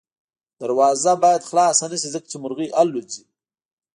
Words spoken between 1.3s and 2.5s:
خلاصه نه شي ځکه چې